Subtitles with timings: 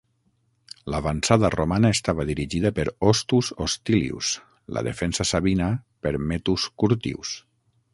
[0.93, 4.33] L'avançada romana estava dirigida per Hostus Hostilius,
[4.79, 5.73] la defensa sabina
[6.07, 7.41] per Mettus Curtius.